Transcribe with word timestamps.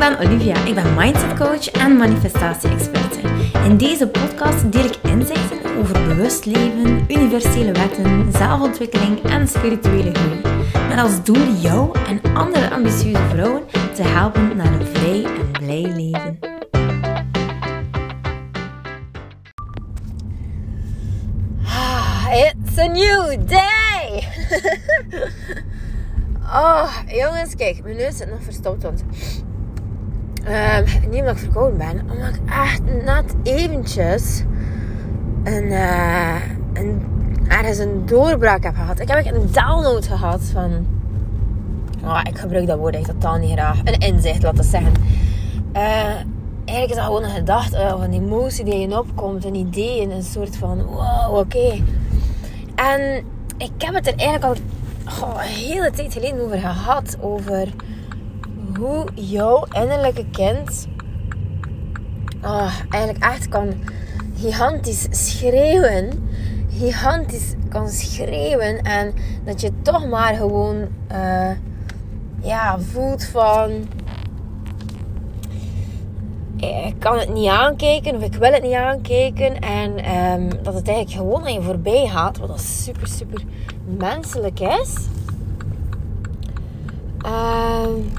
ben 0.00 0.18
Olivia. 0.18 0.64
Ik 0.64 0.74
ben 0.74 0.94
mindset 0.94 1.34
coach 1.38 1.70
en 1.70 1.96
manifestatie-experte. 1.96 3.20
In 3.64 3.76
deze 3.76 4.08
podcast 4.08 4.72
deel 4.72 4.84
ik 4.84 4.96
inzichten 5.02 5.76
over 5.78 6.06
bewust 6.08 6.44
leven, 6.44 7.04
universele 7.08 7.72
wetten, 7.72 8.32
zelfontwikkeling 8.32 9.22
en 9.22 9.48
spirituele 9.48 10.14
groei. 10.14 10.40
Met 10.88 10.98
als 10.98 11.24
doel 11.24 11.52
jou 11.60 11.98
en 12.08 12.34
andere 12.34 12.70
ambitieuze 12.70 13.22
vrouwen 13.28 13.62
te 13.94 14.02
helpen 14.02 14.56
naar 14.56 14.72
een 14.72 14.86
vrij 14.86 15.24
en 15.24 15.50
blij 15.50 15.92
leven. 15.96 16.38
Ah, 21.64 22.26
it's 22.32 22.78
a 22.78 22.86
new 22.86 23.48
day! 23.48 24.28
oh, 26.62 26.92
jongens, 27.06 27.54
kijk, 27.54 27.82
mijn 27.82 27.96
neus 27.96 28.16
zit 28.16 28.30
nog 28.30 28.42
verstopt, 28.42 28.82
want 28.82 29.04
Um, 30.48 31.10
niet 31.10 31.20
omdat 31.20 31.34
ik 31.34 31.38
verkouden 31.38 31.78
ben, 31.78 32.00
omdat 32.10 32.34
ik 32.34 32.40
echt 32.46 33.04
net 33.04 33.34
eventjes 33.42 34.44
een, 35.44 35.64
uh, 35.64 36.34
een, 36.72 37.06
ergens 37.48 37.78
een 37.78 38.06
doorbraak 38.06 38.62
heb 38.62 38.74
gehad. 38.74 39.00
Ik 39.00 39.08
heb 39.08 39.16
echt 39.16 39.34
een 39.34 39.52
download 39.52 40.06
gehad 40.06 40.40
van... 40.52 40.86
Oh, 42.04 42.20
ik 42.22 42.38
gebruik 42.38 42.66
dat 42.66 42.78
woord 42.78 42.94
echt 42.94 43.06
totaal 43.06 43.36
niet 43.36 43.52
graag. 43.52 43.78
Een 43.84 43.98
inzicht, 43.98 44.42
laten 44.42 44.58
we 44.58 44.64
zeggen. 44.64 44.92
Uh, 45.76 45.82
eigenlijk 46.64 46.90
is 46.90 46.94
dat 46.96 47.04
gewoon 47.04 47.24
een 47.24 47.30
gedachte 47.30 47.94
of 47.94 48.02
een 48.02 48.12
emotie 48.12 48.64
die 48.64 48.80
in 48.80 48.96
opkomt. 48.96 49.44
Een 49.44 49.54
idee, 49.54 50.10
een 50.10 50.22
soort 50.22 50.56
van... 50.56 50.82
Wow, 50.84 51.36
oké. 51.36 51.82
En 52.74 53.24
ik 53.56 53.72
heb 53.78 53.94
het 53.94 54.06
er 54.06 54.14
eigenlijk 54.16 54.60
al 55.20 55.40
een 55.40 55.46
hele 55.46 55.90
tijd 55.90 56.12
geleden 56.12 56.44
over 56.44 56.58
gehad. 56.58 57.16
Over 57.20 57.68
hoe 58.78 59.06
jouw 59.14 59.66
innerlijke 59.72 60.24
kind 60.30 60.88
oh, 62.42 62.74
eigenlijk 62.88 63.24
echt 63.24 63.48
kan 63.48 63.74
gigantisch 64.36 65.06
schreeuwen. 65.10 66.28
Gigantisch 66.70 67.54
kan 67.68 67.88
schreeuwen. 67.88 68.82
En 68.82 69.14
dat 69.44 69.60
je 69.60 69.72
toch 69.82 70.06
maar 70.06 70.34
gewoon 70.34 70.76
uh, 71.12 71.50
ja, 72.42 72.78
voelt 72.78 73.24
van. 73.24 73.70
Ik 76.56 76.94
kan 76.98 77.18
het 77.18 77.32
niet 77.32 77.48
aankijken 77.48 78.16
of 78.16 78.22
ik 78.22 78.34
wil 78.34 78.52
het 78.52 78.62
niet 78.62 78.74
aankijken. 78.74 79.58
En 79.58 80.14
um, 80.16 80.48
dat 80.62 80.74
het 80.74 80.88
eigenlijk 80.88 81.10
gewoon 81.10 81.44
aan 81.44 81.52
je 81.52 81.62
voorbij 81.62 82.08
gaat. 82.08 82.38
Wat 82.38 82.48
dat 82.48 82.60
super, 82.60 83.06
super 83.06 83.42
menselijk 83.98 84.60
is. 84.60 84.94
Um, 87.26 88.12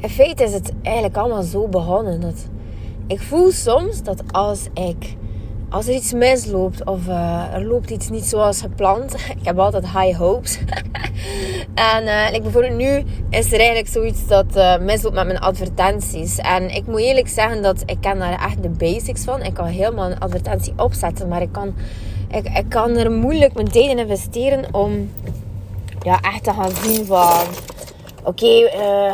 in 0.00 0.08
feite 0.08 0.44
is 0.44 0.52
het 0.52 0.72
eigenlijk 0.82 1.16
allemaal 1.16 1.42
zo 1.42 1.68
begonnen. 1.68 2.20
Dat 2.20 2.46
ik 3.06 3.20
voel 3.20 3.50
soms 3.50 4.02
dat 4.02 4.22
als 4.32 4.66
ik 4.74 5.16
als 5.70 5.86
er 5.86 5.94
iets 5.94 6.12
misloopt 6.12 6.84
of 6.84 7.06
uh, 7.06 7.54
er 7.54 7.64
loopt 7.64 7.90
iets 7.90 8.08
niet 8.08 8.24
zoals 8.24 8.60
gepland, 8.60 9.14
ik 9.38 9.44
heb 9.44 9.58
altijd 9.58 9.84
high 9.84 10.18
hopes. 10.18 10.58
en 11.94 12.02
uh, 12.02 12.42
bijvoorbeeld 12.42 12.76
nu 12.76 13.04
is 13.30 13.46
er 13.52 13.58
eigenlijk 13.58 13.88
zoiets 13.88 14.26
dat 14.26 14.56
uh, 14.56 14.78
misloopt 14.78 15.14
met 15.14 15.26
mijn 15.26 15.40
advertenties. 15.40 16.38
En 16.38 16.74
ik 16.74 16.86
moet 16.86 17.00
eerlijk 17.00 17.28
zeggen 17.28 17.62
dat 17.62 17.82
ik 17.86 17.96
ken 18.00 18.18
daar 18.18 18.44
echt 18.44 18.62
de 18.62 18.68
basics 18.68 19.24
van. 19.24 19.42
Ik 19.42 19.54
kan 19.54 19.66
helemaal 19.66 20.10
een 20.10 20.18
advertentie 20.18 20.72
opzetten, 20.76 21.28
maar 21.28 21.42
ik 21.42 21.52
kan, 21.52 21.74
ik, 22.28 22.48
ik 22.48 22.68
kan 22.68 22.96
er 22.96 23.10
moeilijk 23.10 23.54
mijn 23.54 23.70
tijd 23.70 23.90
in 23.90 23.98
investeren 23.98 24.74
om 24.74 25.10
ja, 26.02 26.20
echt 26.20 26.44
te 26.44 26.52
gaan 26.52 26.70
zien 26.82 27.06
van 27.06 27.46
oké, 28.24 28.46
uh, 28.46 29.12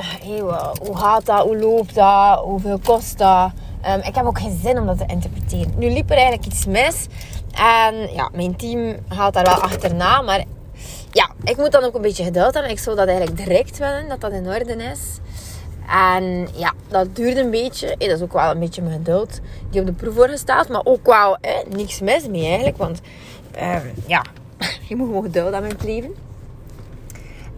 hoe 0.86 0.96
gaat 0.96 1.26
dat, 1.26 1.42
hoe 1.42 1.58
loopt 1.58 1.94
dat, 1.94 2.38
hoeveel 2.38 2.78
kost 2.84 3.18
dat? 3.18 3.50
Um, 3.88 4.00
ik 4.02 4.14
heb 4.14 4.24
ook 4.24 4.38
geen 4.38 4.58
zin 4.62 4.78
om 4.78 4.86
dat 4.86 4.98
te 4.98 5.06
interpreteren. 5.06 5.72
Nu 5.76 5.90
liep 5.90 6.10
er 6.10 6.16
eigenlijk 6.16 6.46
iets 6.46 6.66
mis. 6.66 7.06
En 7.54 8.12
ja, 8.14 8.30
mijn 8.32 8.56
team 8.56 8.96
haalt 9.08 9.34
daar 9.34 9.44
wel 9.44 9.62
achterna. 9.62 10.22
Maar 10.22 10.44
ja, 11.10 11.30
ik 11.44 11.56
moet 11.56 11.72
dan 11.72 11.84
ook 11.84 11.94
een 11.94 12.02
beetje 12.02 12.24
geduld 12.24 12.54
hebben. 12.54 12.72
Ik 12.72 12.78
zou 12.78 12.96
dat 12.96 13.08
eigenlijk 13.08 13.36
direct 13.36 13.78
willen, 13.78 14.08
dat 14.08 14.20
dat 14.20 14.32
in 14.32 14.46
orde 14.46 14.76
is. 14.76 15.18
En 15.88 16.48
ja, 16.54 16.72
dat 16.88 17.16
duurde 17.16 17.40
een 17.40 17.50
beetje. 17.50 17.94
dat 17.98 18.08
is 18.08 18.22
ook 18.22 18.32
wel 18.32 18.50
een 18.50 18.58
beetje 18.58 18.82
mijn 18.82 18.96
geduld 18.96 19.40
die 19.70 19.80
op 19.80 19.86
de 19.86 19.92
proef 19.92 20.14
wordt 20.14 20.32
gesteld. 20.32 20.68
Maar 20.68 20.84
ook 20.84 21.06
wel 21.06 21.36
eh, 21.40 21.52
niks 21.68 22.00
mis 22.00 22.28
mee 22.28 22.46
eigenlijk. 22.46 22.76
Want 22.76 23.00
uh, 23.60 23.76
ja, 24.06 24.24
je 24.88 24.96
moet 24.96 25.06
gewoon 25.06 25.22
geduld 25.22 25.54
in 25.54 25.62
het 25.62 25.82
leven. 25.82 26.14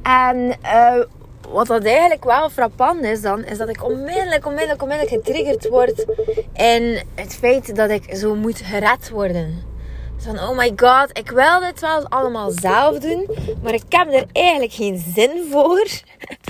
En 0.03 0.37
uh, 0.63 1.05
wat 1.53 1.67
dat 1.67 1.85
eigenlijk 1.85 2.25
wel 2.25 2.51
frappant 2.51 3.03
is 3.03 3.21
dan, 3.21 3.45
is 3.45 3.59
dat 3.59 3.69
ik 3.69 3.85
onmiddellijk, 3.85 4.47
onmiddellijk, 4.47 4.83
onmiddellijk 4.83 5.25
getriggerd 5.25 5.69
word 5.69 6.05
in 6.53 7.03
het 7.15 7.35
feit 7.35 7.77
dat 7.77 7.91
ik 7.91 8.17
zo 8.17 8.35
moet 8.35 8.59
gered 8.59 9.11
worden. 9.11 9.67
van, 10.17 10.39
oh 10.39 10.57
my 10.57 10.73
god, 10.77 11.19
ik 11.19 11.31
wil 11.31 11.61
dit 11.61 11.81
wel 11.81 12.09
allemaal 12.09 12.51
zelf 12.51 12.99
doen, 12.99 13.29
maar 13.63 13.75
ik 13.75 13.83
heb 13.89 14.13
er 14.13 14.27
eigenlijk 14.33 14.73
geen 14.73 15.05
zin 15.15 15.47
voor. 15.51 15.87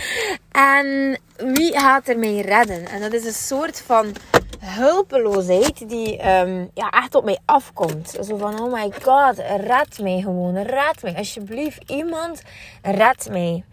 en 0.77 1.19
wie 1.37 1.79
gaat 1.79 2.09
er 2.09 2.19
mij 2.19 2.41
redden? 2.41 2.89
En 2.89 3.01
dat 3.01 3.13
is 3.13 3.25
een 3.25 3.33
soort 3.33 3.81
van 3.81 4.13
hulpeloosheid 4.61 5.89
die 5.89 6.29
um, 6.29 6.71
ja, 6.75 6.91
echt 6.91 7.15
op 7.15 7.25
mij 7.25 7.39
afkomt. 7.45 8.17
Zo 8.25 8.37
van, 8.37 8.61
oh 8.61 8.73
my 8.73 8.93
god, 9.03 9.39
red 9.57 9.99
mij 10.03 10.21
gewoon, 10.21 10.57
red 10.63 11.03
mij. 11.03 11.17
Alsjeblieft, 11.17 11.91
iemand, 11.91 12.43
red 12.83 13.29
mij. 13.31 13.65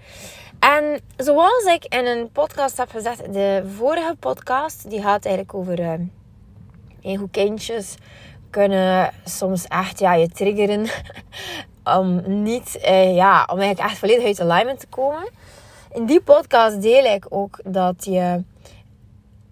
En 0.66 1.00
zoals 1.18 1.64
ik 1.64 1.86
in 1.86 2.06
een 2.06 2.32
podcast 2.32 2.78
heb 2.78 2.90
gezegd, 2.90 3.34
de 3.34 3.64
vorige 3.76 4.16
podcast, 4.20 4.90
die 4.90 5.02
gaat 5.02 5.26
eigenlijk 5.26 5.54
over 5.56 5.80
uh, 5.80 7.18
hoe 7.18 7.30
kindjes 7.32 7.96
kunnen 8.50 9.12
soms 9.26 9.68
echt 9.68 10.00
ja, 10.00 10.14
je 10.14 10.28
triggeren 10.28 10.88
om 12.00 12.22
niet, 12.44 12.78
uh, 12.86 13.16
ja, 13.16 13.48
om 13.52 13.60
eigenlijk 13.60 13.90
echt 13.90 13.98
volledig 13.98 14.26
uit 14.26 14.42
alignment 14.42 14.80
te 14.80 14.88
komen. 14.88 15.30
In 15.94 16.06
die 16.06 16.22
podcast 16.22 16.82
deel 16.82 17.04
ik 17.04 17.26
ook 17.30 17.60
dat 17.64 18.06
je, 18.06 18.44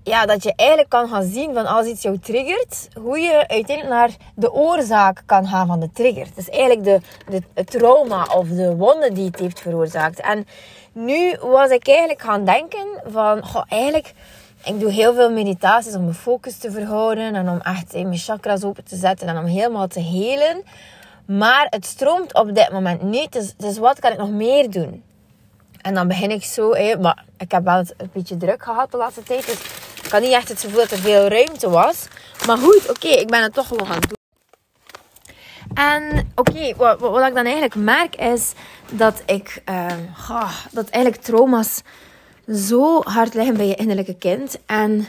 ja, 0.03 0.25
dat 0.25 0.43
je 0.43 0.53
eigenlijk 0.55 0.89
kan 0.89 1.07
gaan 1.07 1.23
zien 1.23 1.53
van 1.53 1.65
als 1.65 1.87
iets 1.87 2.01
jou 2.01 2.19
triggert, 2.19 2.87
hoe 3.01 3.19
je 3.19 3.47
uiteindelijk 3.47 3.89
naar 3.89 4.11
de 4.35 4.53
oorzaak 4.53 5.23
kan 5.25 5.47
gaan 5.47 5.67
van 5.67 5.79
de 5.79 5.91
trigger. 5.91 6.27
Is 6.35 6.49
eigenlijk 6.49 6.83
de, 6.83 6.99
de, 7.29 7.41
het 7.53 7.71
trauma 7.71 8.23
of 8.23 8.47
de 8.47 8.75
wonde 8.75 9.11
die 9.11 9.25
het 9.25 9.39
heeft 9.39 9.59
veroorzaakt. 9.59 10.19
En 10.19 10.45
nu 10.93 11.37
was 11.41 11.69
ik 11.69 11.87
eigenlijk 11.87 12.21
gaan 12.21 12.45
denken 12.45 12.87
van, 13.05 13.45
goh, 13.45 13.63
eigenlijk, 13.67 14.13
ik 14.63 14.79
doe 14.79 14.91
heel 14.91 15.13
veel 15.13 15.31
meditaties 15.31 15.95
om 15.95 16.03
mijn 16.03 16.15
focus 16.15 16.57
te 16.57 16.71
verhouden 16.71 17.35
en 17.35 17.49
om 17.49 17.59
echt 17.61 17.93
mijn 17.93 18.17
chakras 18.17 18.63
open 18.63 18.83
te 18.83 18.95
zetten 18.95 19.27
en 19.27 19.37
om 19.37 19.45
helemaal 19.45 19.87
te 19.87 19.99
helen. 19.99 20.63
Maar 21.25 21.67
het 21.69 21.85
stroomt 21.85 22.33
op 22.33 22.55
dit 22.55 22.71
moment 22.71 23.01
niet, 23.01 23.31
dus, 23.31 23.53
dus 23.57 23.77
wat 23.77 23.99
kan 23.99 24.11
ik 24.11 24.17
nog 24.17 24.29
meer 24.29 24.69
doen? 24.69 25.03
En 25.81 25.93
dan 25.93 26.07
begin 26.07 26.31
ik 26.31 26.43
zo, 26.43 26.69
maar 26.99 27.23
ik 27.37 27.51
heb 27.51 27.63
wel 27.63 27.77
een 27.77 28.09
beetje 28.13 28.37
druk 28.37 28.63
gehad 28.63 28.91
de 28.91 28.97
laatste 28.97 29.23
tijd, 29.23 29.45
dus 29.45 29.59
ik 30.03 30.11
had 30.11 30.21
niet 30.21 30.31
echt 30.31 30.49
het 30.49 30.59
gevoel 30.59 30.79
dat 30.79 30.91
er 30.91 30.97
veel 30.97 31.27
ruimte 31.27 31.69
was. 31.69 32.07
Maar 32.47 32.57
goed, 32.57 32.89
oké, 32.89 33.07
ik 33.07 33.27
ben 33.27 33.41
het 33.41 33.53
toch 33.53 33.67
gewoon 33.67 33.87
gaan 33.87 33.99
doen. 33.99 34.22
En 35.73 36.31
oké, 36.35 36.75
wat, 36.75 36.99
wat, 36.99 37.27
ik 37.27 37.33
dan 37.33 37.45
eigenlijk 37.45 37.75
merk 37.75 38.15
is 38.15 38.53
dat 38.91 39.23
ik, 39.25 39.61
uh, 39.69 40.51
dat 40.71 40.89
eigenlijk 40.89 41.23
trauma's 41.23 41.81
zo 42.47 43.01
hard 43.03 43.33
liggen 43.33 43.57
bij 43.57 43.67
je 43.67 43.75
innerlijke 43.75 44.15
kind. 44.15 44.57
En 44.65 45.07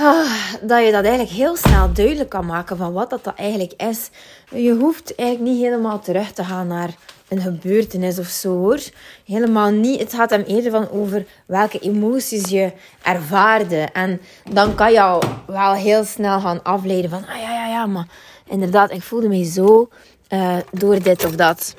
uh, 0.00 0.32
dat 0.62 0.84
je 0.84 0.92
dat 0.92 1.04
eigenlijk 1.04 1.30
heel 1.30 1.56
snel 1.56 1.92
duidelijk 1.92 2.28
kan 2.28 2.46
maken 2.46 2.76
van 2.76 2.92
wat 2.92 3.10
dat, 3.10 3.24
dat 3.24 3.34
eigenlijk 3.34 3.72
is. 3.76 4.10
Je 4.50 4.74
hoeft 4.74 5.14
eigenlijk 5.14 5.50
niet 5.50 5.64
helemaal 5.64 6.00
terug 6.00 6.32
te 6.32 6.44
gaan 6.44 6.66
naar 6.66 6.90
een 7.28 7.40
gebeurtenis 7.40 8.18
of 8.18 8.26
zo 8.26 8.48
hoor. 8.48 8.80
Helemaal 9.24 9.70
niet. 9.70 10.00
Het 10.00 10.14
gaat 10.14 10.30
hem 10.30 10.42
eerder 10.42 10.70
van 10.70 10.90
over 10.90 11.26
welke 11.46 11.78
emoties 11.78 12.50
je 12.50 12.72
ervaarde. 13.02 13.88
En 13.92 14.20
dan 14.50 14.74
kan 14.74 14.92
je 14.92 15.00
al 15.00 15.22
wel 15.46 15.72
heel 15.72 16.04
snel 16.04 16.40
gaan 16.40 16.62
afleiden 16.62 17.10
van, 17.10 17.26
ah 17.26 17.40
ja, 17.40 17.52
ja, 17.52 17.66
ja, 17.66 17.86
maar 17.86 18.06
inderdaad, 18.48 18.92
ik 18.92 19.02
voelde 19.02 19.28
me 19.28 19.44
zo 19.44 19.88
uh, 20.28 20.56
door 20.72 21.02
dit 21.02 21.24
of 21.24 21.34
dat. 21.34 21.74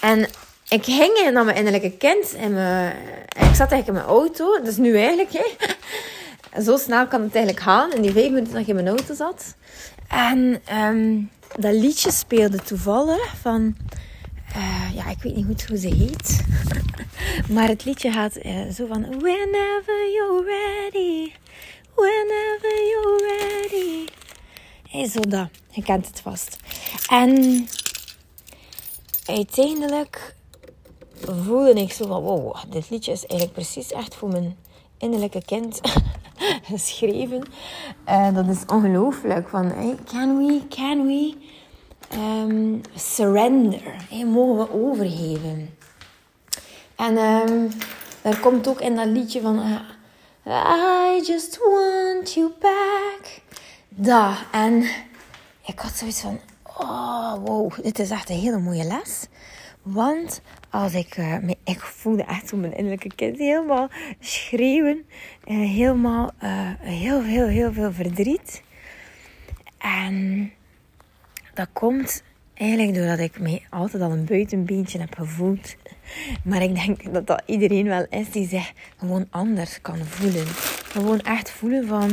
En 0.00 0.28
ik 0.68 0.84
ging 0.84 1.30
naar 1.32 1.44
mijn 1.44 1.56
innerlijke 1.56 1.90
kind. 1.90 2.34
En 2.34 2.52
mijn, 2.52 2.96
ik 3.28 3.54
zat 3.54 3.70
eigenlijk 3.70 3.86
in 3.86 3.92
mijn 3.92 4.06
auto. 4.06 4.62
Dus 4.62 4.76
nu 4.76 4.96
eigenlijk. 4.96 5.32
Hè. 5.32 5.46
Zo 6.62 6.76
snel 6.76 7.06
kan 7.06 7.22
het 7.22 7.34
eigenlijk 7.34 7.64
gaan. 7.64 7.92
In 7.92 8.02
die 8.02 8.12
vijf 8.12 8.30
minuten 8.30 8.52
dat 8.52 8.62
ik 8.62 8.68
in 8.68 8.74
mijn 8.74 8.88
auto 8.88 9.14
zat. 9.14 9.54
En 10.08 10.62
um, 10.72 11.30
dat 11.56 11.72
liedje 11.72 12.10
speelde 12.10 12.58
toevallig 12.58 13.36
van... 13.40 13.76
Uh, 14.56 14.94
ja, 14.94 15.10
ik 15.10 15.22
weet 15.22 15.36
niet 15.36 15.46
goed 15.46 15.66
hoe 15.66 15.78
ze 15.78 15.88
heet. 15.88 16.40
maar 17.54 17.68
het 17.68 17.84
liedje 17.84 18.12
gaat 18.12 18.36
uh, 18.36 18.70
zo 18.70 18.86
van... 18.86 19.00
Whenever 19.00 20.10
you're 20.12 20.44
ready. 20.44 21.32
Whenever. 21.94 22.67
Hey, 24.98 25.08
zo 25.08 25.20
dat. 25.20 25.48
Je 25.70 25.82
kent 25.82 26.06
het 26.06 26.20
vast. 26.20 26.56
En 27.08 27.66
uiteindelijk 29.26 30.34
voelde 31.20 31.80
ik 31.80 31.92
zo 31.92 32.06
van, 32.06 32.22
wow, 32.22 32.56
dit 32.68 32.90
liedje 32.90 33.12
is 33.12 33.26
eigenlijk 33.26 33.52
precies 33.52 33.92
echt 33.92 34.14
voor 34.14 34.28
mijn 34.28 34.56
innerlijke 34.96 35.44
kind 35.44 35.80
geschreven. 36.72 37.42
En 38.04 38.34
dat 38.34 38.48
is 38.48 38.62
ongelooflijk. 38.66 39.48
Van, 39.48 39.66
hey, 39.66 39.96
can 40.04 40.36
we, 40.36 40.60
can 40.68 41.06
we 41.06 41.34
um, 42.14 42.80
surrender? 42.94 44.06
Mogen 44.26 44.56
we 44.56 44.72
overgeven? 44.72 45.76
En 46.96 47.18
um, 47.18 47.68
daar 48.22 48.40
komt 48.40 48.68
ook 48.68 48.80
in 48.80 48.96
dat 48.96 49.06
liedje 49.06 49.40
van... 49.40 49.58
Uh, 49.58 49.80
I 50.46 51.22
just 51.26 51.58
want 51.58 52.32
you 52.32 52.52
back. 52.60 53.46
Dat. 54.00 54.36
En 54.52 54.82
ik 55.66 55.78
had 55.78 55.96
zoiets 55.96 56.20
van... 56.20 56.40
Oh, 56.62 57.34
wow. 57.44 57.82
Dit 57.82 57.98
is 57.98 58.10
echt 58.10 58.30
een 58.30 58.38
hele 58.38 58.58
mooie 58.58 58.84
les. 58.84 59.26
Want 59.82 60.40
als 60.70 60.94
ik, 60.94 61.16
uh, 61.16 61.36
ik 61.64 61.80
voelde 61.80 62.22
echt 62.22 62.48
zo 62.48 62.56
mijn 62.56 62.76
innerlijke 62.76 63.14
kind 63.14 63.38
helemaal 63.38 63.88
schreeuwen. 64.20 65.06
Uh, 65.44 65.70
helemaal, 65.70 66.30
uh, 66.42 66.70
heel, 66.78 67.22
heel, 67.22 67.46
heel 67.46 67.72
veel 67.72 67.92
verdriet. 67.92 68.62
En 69.78 70.50
dat 71.54 71.68
komt 71.72 72.22
eigenlijk 72.54 72.94
doordat 72.94 73.18
ik 73.18 73.40
mij 73.40 73.62
altijd 73.70 74.02
al 74.02 74.10
een 74.10 74.24
buitenbeentje 74.24 74.98
heb 74.98 75.14
gevoeld. 75.14 75.76
Maar 76.44 76.62
ik 76.62 76.74
denk 76.74 77.12
dat 77.12 77.26
dat 77.26 77.42
iedereen 77.46 77.86
wel 77.86 78.06
is 78.10 78.30
die 78.30 78.48
zich 78.48 78.72
gewoon 78.96 79.26
anders 79.30 79.80
kan 79.80 79.98
voelen. 80.04 80.46
Gewoon 80.88 81.20
echt 81.20 81.50
voelen 81.50 81.86
van 81.86 82.10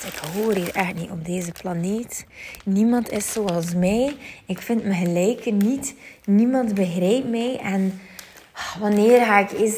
ik 0.00 0.20
hoor 0.34 0.54
hier 0.54 0.74
echt 0.74 0.94
niet 0.94 1.10
op 1.10 1.24
deze 1.24 1.52
planeet. 1.52 2.26
Niemand 2.64 3.10
is 3.10 3.32
zoals 3.32 3.74
mij. 3.74 4.16
Ik 4.46 4.58
vind 4.58 4.84
me 4.84 4.94
gelijken 4.94 5.56
niet. 5.56 5.94
Niemand 6.24 6.74
begrijpt 6.74 7.28
mij. 7.28 7.58
En 7.62 8.00
ah, 8.52 8.76
wanneer 8.80 9.24
ga 9.24 9.38
ik 9.38 9.52
eens 9.52 9.76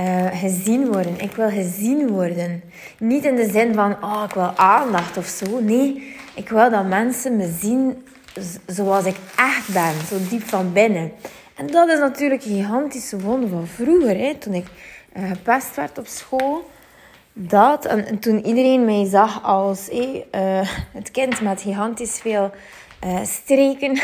uh, 0.00 0.26
gezien 0.40 0.86
worden? 0.86 1.20
Ik 1.20 1.32
wil 1.32 1.50
gezien 1.50 2.08
worden. 2.08 2.62
Niet 2.98 3.24
in 3.24 3.36
de 3.36 3.50
zin 3.50 3.74
van, 3.74 4.04
oh, 4.04 4.22
ik 4.28 4.34
wil 4.34 4.52
aandacht 4.56 5.16
of 5.16 5.26
zo. 5.26 5.60
Nee, 5.60 6.16
ik 6.34 6.48
wil 6.48 6.70
dat 6.70 6.86
mensen 6.86 7.36
me 7.36 7.56
zien 7.60 8.06
zoals 8.66 9.04
ik 9.04 9.16
echt 9.36 9.72
ben. 9.72 10.06
Zo 10.08 10.16
diep 10.28 10.42
van 10.42 10.72
binnen. 10.72 11.12
En 11.54 11.66
dat 11.66 11.88
is 11.88 11.98
natuurlijk 11.98 12.44
een 12.44 12.50
gigantische 12.50 13.20
wonder 13.20 13.48
van 13.48 13.66
vroeger. 13.66 14.16
Hè, 14.18 14.34
toen 14.34 14.54
ik 14.54 14.66
uh, 15.16 15.28
gepest 15.28 15.74
werd 15.74 15.98
op 15.98 16.06
school 16.06 16.70
dat. 17.38 17.84
En, 17.84 18.18
toen 18.18 18.46
iedereen 18.46 18.84
mij 18.84 19.04
zag 19.04 19.42
als 19.42 19.88
eh, 19.88 20.68
het 20.92 21.10
kind 21.10 21.40
met 21.40 21.62
gigantisch 21.62 22.18
veel 22.18 22.50
uh, 23.04 23.18
streken 23.24 23.98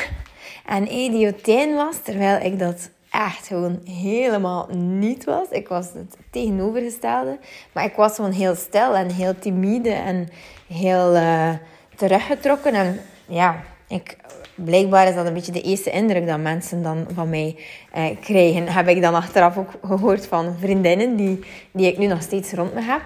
en 0.66 0.92
idiotijn 0.92 1.74
was, 1.74 1.96
terwijl 2.02 2.40
ik 2.44 2.58
dat 2.58 2.90
echt 3.10 3.46
gewoon 3.46 3.80
helemaal 3.84 4.68
niet 4.76 5.24
was. 5.24 5.48
Ik 5.50 5.68
was 5.68 5.86
het 5.86 6.16
tegenovergestelde. 6.30 7.38
Maar 7.72 7.84
ik 7.84 7.94
was 7.94 8.14
gewoon 8.14 8.32
heel 8.32 8.54
stil 8.54 8.94
en 8.96 9.10
heel 9.10 9.38
timide 9.38 9.90
en 9.90 10.28
heel 10.66 11.14
uh, 11.14 11.50
teruggetrokken. 11.96 12.74
En 12.74 13.00
ja, 13.26 13.62
ik, 13.88 14.16
blijkbaar 14.54 15.08
is 15.08 15.14
dat 15.14 15.26
een 15.26 15.34
beetje 15.34 15.52
de 15.52 15.62
eerste 15.62 15.90
indruk 15.90 16.26
dat 16.26 16.38
mensen 16.38 16.82
dan 16.82 17.06
van 17.14 17.30
mij 17.30 17.56
eh, 17.92 18.04
krijgen. 18.20 18.68
Heb 18.68 18.88
ik 18.88 19.02
dan 19.02 19.14
achteraf 19.14 19.58
ook 19.58 19.70
gehoord 19.84 20.26
van 20.26 20.56
vriendinnen 20.58 21.16
die, 21.16 21.44
die 21.72 21.86
ik 21.86 21.98
nu 21.98 22.06
nog 22.06 22.22
steeds 22.22 22.52
rond 22.52 22.74
me 22.74 22.80
heb. 22.82 23.00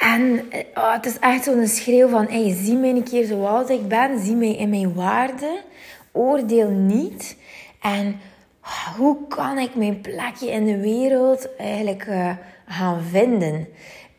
En 0.00 0.42
oh, 0.74 0.92
het 0.92 1.06
is 1.06 1.18
echt 1.18 1.44
zo'n 1.44 1.66
schreeuw 1.66 2.08
van, 2.08 2.26
hey, 2.28 2.54
zie 2.54 2.76
mij 2.76 2.90
een 2.90 3.02
keer 3.02 3.26
zoals 3.26 3.68
ik 3.68 3.88
ben. 3.88 4.20
Zie 4.20 4.34
mij 4.34 4.54
in 4.56 4.70
mijn 4.70 4.94
waarde. 4.94 5.60
Oordeel 6.12 6.70
niet. 6.70 7.36
En 7.80 8.20
oh, 8.62 8.96
hoe 8.96 9.16
kan 9.28 9.58
ik 9.58 9.74
mijn 9.74 10.00
plekje 10.00 10.50
in 10.50 10.64
de 10.64 10.80
wereld 10.80 11.56
eigenlijk 11.56 12.06
uh, 12.06 12.30
gaan 12.66 13.02
vinden? 13.02 13.68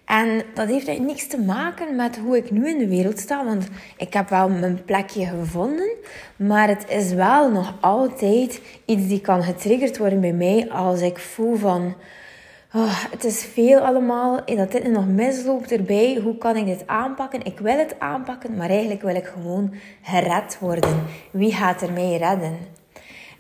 En 0.05 0.43
dat 0.53 0.67
heeft 0.67 0.87
eigenlijk 0.87 0.99
niks 0.99 1.27
te 1.27 1.39
maken 1.39 1.95
met 1.95 2.17
hoe 2.17 2.37
ik 2.37 2.51
nu 2.51 2.69
in 2.69 2.77
de 2.77 2.87
wereld 2.87 3.19
sta. 3.19 3.45
Want 3.45 3.67
ik 3.97 4.13
heb 4.13 4.29
wel 4.29 4.49
mijn 4.49 4.83
plekje 4.85 5.25
gevonden. 5.25 5.91
Maar 6.35 6.67
het 6.67 6.85
is 6.89 7.13
wel 7.13 7.51
nog 7.51 7.73
altijd 7.79 8.61
iets 8.85 9.07
die 9.07 9.21
kan 9.21 9.43
getriggerd 9.43 9.97
worden 9.97 10.21
bij 10.21 10.33
mij 10.33 10.69
als 10.71 11.01
ik 11.01 11.17
voel 11.17 11.55
van 11.55 11.95
Oh, 12.73 13.05
het 13.11 13.23
is 13.23 13.45
veel 13.45 13.79
allemaal. 13.79 14.39
Dat 14.45 14.71
dit 14.71 14.91
nog 14.91 15.07
misloopt 15.07 15.71
erbij. 15.71 16.19
Hoe 16.23 16.37
kan 16.37 16.55
ik 16.55 16.65
dit 16.65 16.83
aanpakken? 16.87 17.45
Ik 17.45 17.59
wil 17.59 17.77
het 17.77 17.95
aanpakken, 17.99 18.55
maar 18.55 18.69
eigenlijk 18.69 19.01
wil 19.01 19.15
ik 19.15 19.25
gewoon 19.25 19.73
gered 20.01 20.57
worden. 20.59 21.03
Wie 21.31 21.53
gaat 21.53 21.81
er 21.81 21.91
mij 21.91 22.17
redden? 22.17 22.57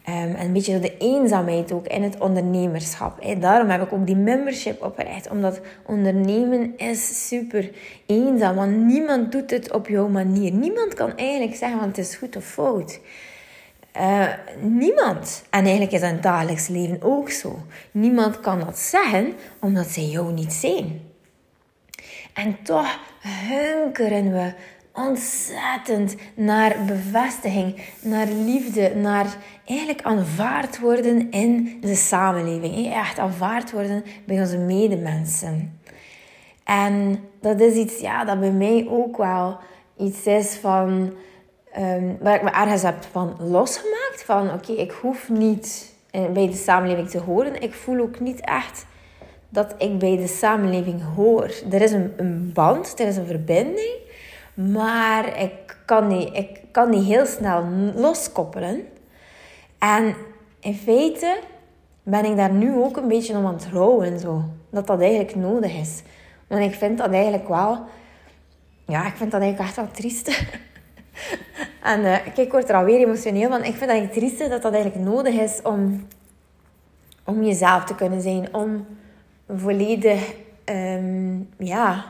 Um, 0.09 0.35
en 0.35 0.45
een 0.45 0.53
beetje 0.53 0.79
de 0.79 0.97
eenzaamheid 0.97 1.71
ook 1.71 1.87
in 1.87 2.03
het 2.03 2.19
ondernemerschap. 2.19 3.25
Daarom 3.39 3.69
heb 3.69 3.81
ik 3.81 3.93
ook 3.93 4.05
die 4.05 4.15
membership 4.15 4.83
opgericht. 4.83 5.29
Omdat 5.29 5.61
ondernemen 5.85 6.77
is 6.77 7.27
super 7.27 7.71
eenzaam. 8.05 8.55
Want 8.55 8.77
niemand 8.77 9.31
doet 9.31 9.51
het 9.51 9.73
op 9.73 9.87
jouw 9.87 10.07
manier. 10.07 10.51
Niemand 10.51 10.93
kan 10.93 11.17
eigenlijk 11.17 11.55
zeggen, 11.55 11.79
want 11.79 11.95
het 11.95 12.05
is 12.05 12.15
goed 12.15 12.35
of 12.35 12.45
fout. 12.45 12.99
Uh, 13.97 14.27
niemand. 14.59 15.43
En 15.49 15.61
eigenlijk 15.61 15.91
is 15.91 15.99
dat 15.99 16.09
in 16.09 16.15
het 16.15 16.23
dagelijks 16.23 16.67
leven 16.67 17.01
ook 17.01 17.29
zo. 17.29 17.59
Niemand 17.91 18.39
kan 18.39 18.59
dat 18.59 18.79
zeggen 18.79 19.33
omdat 19.59 19.87
ze 19.87 20.09
jou 20.09 20.33
niet 20.33 20.53
zien. 20.53 21.09
En 22.33 22.57
toch 22.63 22.99
hunkeren 23.21 24.31
we 24.31 24.53
ontzettend 24.93 26.15
naar 26.35 26.75
bevestiging, 26.85 27.81
naar 28.01 28.27
liefde, 28.27 28.95
naar 28.95 29.35
eigenlijk 29.65 30.01
aanvaard 30.01 30.79
worden 30.79 31.31
in 31.31 31.77
de 31.81 31.95
samenleving. 31.95 32.93
Echt 32.93 33.19
aanvaard 33.19 33.71
worden 33.71 34.03
bij 34.25 34.39
onze 34.39 34.57
medemensen. 34.57 35.79
En 36.63 37.19
dat 37.41 37.59
is 37.59 37.73
iets 37.73 37.99
ja, 37.99 38.25
dat 38.25 38.39
bij 38.39 38.51
mij 38.51 38.87
ook 38.89 39.17
wel 39.17 39.57
iets 39.97 40.23
is 40.23 40.55
van 40.55 41.13
um, 41.77 42.17
waar 42.19 42.35
ik 42.35 42.43
me 42.43 42.49
ergens 42.49 42.81
heb 42.81 43.03
van 43.11 43.35
losgemaakt. 43.39 44.23
Van 44.25 44.53
oké, 44.53 44.71
ik 44.71 44.91
hoef 44.91 45.29
niet 45.29 45.93
eh, 46.11 46.25
bij 46.25 46.47
de 46.47 46.55
samenleving 46.55 47.09
te 47.09 47.19
horen. 47.19 47.61
Ik 47.61 47.73
voel 47.73 48.01
ook 48.01 48.19
niet 48.19 48.39
echt 48.39 48.85
dat 49.49 49.75
ik 49.77 49.99
bij 49.99 50.17
de 50.17 50.27
samenleving 50.27 51.01
hoor. 51.15 51.53
Er 51.71 51.81
is 51.81 51.91
een, 51.91 52.13
een 52.17 52.51
band, 52.53 52.99
er 52.99 53.07
is 53.07 53.17
een 53.17 53.25
verbinding. 53.25 53.95
Maar 54.53 55.41
ik 55.41 55.77
kan, 55.85 56.07
niet, 56.07 56.29
ik 56.33 56.59
kan 56.71 56.89
niet 56.89 57.05
heel 57.05 57.25
snel 57.25 57.63
loskoppelen. 57.95 58.87
En 59.79 60.15
in 60.59 60.75
feite 60.75 61.39
ben 62.03 62.25
ik 62.25 62.35
daar 62.35 62.51
nu 62.51 62.75
ook 62.75 62.97
een 62.97 63.07
beetje 63.07 63.37
om 63.37 63.45
aan 63.45 63.53
het 63.53 63.67
rouwen. 63.71 64.19
Zo. 64.19 64.43
Dat 64.69 64.87
dat 64.87 65.01
eigenlijk 65.01 65.35
nodig 65.35 65.75
is. 65.75 66.01
Want 66.47 66.63
ik 66.63 66.73
vind 66.73 66.97
dat 66.97 67.11
eigenlijk 67.11 67.47
wel... 67.47 67.79
Ja, 68.85 69.07
ik 69.07 69.15
vind 69.15 69.31
dat 69.31 69.41
eigenlijk 69.41 69.69
echt 69.69 69.75
wel 69.75 69.91
triest. 69.91 70.29
En 71.81 71.99
uh, 71.99 72.03
kijk, 72.23 72.37
ik 72.37 72.51
word 72.51 72.69
er 72.69 72.75
alweer 72.75 72.99
emotioneel 72.99 73.49
van. 73.49 73.63
Ik 73.63 73.75
vind 73.75 73.89
dat 73.89 74.01
het 74.01 74.13
trieste 74.13 74.47
dat 74.47 74.61
dat 74.61 74.73
eigenlijk 74.73 75.05
nodig 75.05 75.33
is 75.33 75.59
om, 75.63 76.07
om 77.25 77.43
jezelf 77.43 77.83
te 77.83 77.95
kunnen 77.95 78.21
zijn. 78.21 78.53
Om 78.53 78.85
volledig 79.55 80.33
um, 80.65 81.49
ja, 81.57 82.05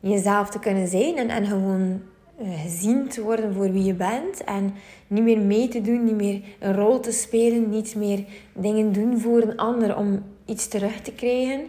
jezelf 0.00 0.50
te 0.50 0.58
kunnen 0.58 0.88
zijn. 0.88 1.16
En, 1.16 1.28
en 1.28 1.46
gewoon 1.46 2.02
uh, 2.40 2.60
gezien 2.60 3.08
te 3.08 3.22
worden 3.22 3.54
voor 3.54 3.72
wie 3.72 3.84
je 3.84 3.94
bent. 3.94 4.44
En 4.44 4.74
niet 5.06 5.22
meer 5.22 5.40
mee 5.40 5.68
te 5.68 5.80
doen, 5.80 6.04
niet 6.04 6.16
meer 6.16 6.40
een 6.58 6.74
rol 6.74 7.00
te 7.00 7.12
spelen. 7.12 7.70
Niet 7.70 7.94
meer 7.94 8.24
dingen 8.52 8.92
doen 8.92 9.20
voor 9.20 9.42
een 9.42 9.56
ander 9.56 9.96
om 9.96 10.22
iets 10.44 10.68
terug 10.68 11.00
te 11.00 11.12
krijgen. 11.12 11.60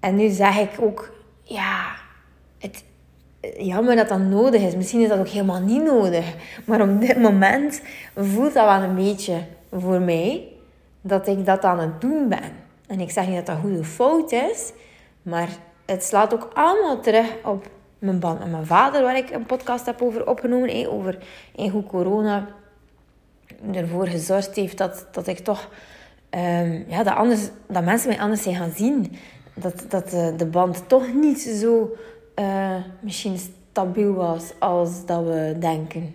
En 0.00 0.16
nu 0.16 0.28
zeg 0.28 0.58
ik 0.58 0.80
ook, 0.80 1.12
ja, 1.42 1.96
het, 2.58 2.84
jammer 3.58 3.96
dat 3.96 4.08
dat 4.08 4.18
nodig 4.18 4.62
is. 4.62 4.76
Misschien 4.76 5.00
is 5.00 5.08
dat 5.08 5.18
ook 5.18 5.28
helemaal 5.28 5.60
niet 5.60 5.82
nodig. 5.82 6.34
Maar 6.66 6.80
op 6.80 7.00
dit 7.00 7.18
moment 7.18 7.82
voelt 8.16 8.54
dat 8.54 8.64
wel 8.64 8.88
een 8.88 8.94
beetje 8.94 9.38
voor 9.72 10.00
mij 10.00 10.48
dat 11.00 11.26
ik 11.26 11.46
dat 11.46 11.64
aan 11.64 11.78
het 11.78 12.00
doen 12.00 12.28
ben. 12.28 12.52
En 12.86 13.00
ik 13.00 13.10
zeg 13.10 13.26
niet 13.26 13.36
dat 13.36 13.46
dat 13.46 13.56
goed 13.56 13.78
of 13.78 13.88
fout 13.88 14.32
is, 14.32 14.72
maar 15.22 15.48
het 15.86 16.04
slaat 16.04 16.34
ook 16.34 16.50
allemaal 16.54 17.00
terug 17.00 17.26
op 17.44 17.66
mijn 17.98 18.18
band 18.18 18.38
met 18.38 18.50
mijn 18.50 18.66
vader, 18.66 19.02
waar 19.02 19.16
ik 19.16 19.30
een 19.30 19.46
podcast 19.46 19.86
heb 19.86 20.02
over 20.02 20.28
opgenomen. 20.28 20.90
over 20.90 21.18
hoe 21.70 21.84
corona 21.84 22.46
ervoor 23.72 24.06
gezorgd 24.06 24.54
heeft 24.54 24.78
dat, 24.78 25.06
dat 25.12 25.26
ik 25.26 25.38
toch... 25.38 25.68
Um, 26.30 26.84
ja, 26.88 27.02
dat, 27.02 27.14
anders, 27.14 27.48
dat 27.68 27.84
mensen 27.84 28.08
mij 28.08 28.20
anders 28.20 28.42
zijn 28.42 28.54
gaan 28.54 28.72
zien. 28.76 29.16
Dat, 29.54 29.84
dat 29.88 30.10
de, 30.10 30.34
de 30.36 30.46
band 30.46 30.88
toch 30.88 31.14
niet 31.14 31.40
zo 31.40 31.96
uh, 32.34 32.76
misschien 33.00 33.38
stabiel 33.70 34.12
was 34.14 34.52
als 34.58 35.06
dat 35.06 35.24
we 35.24 35.56
denken. 35.58 36.14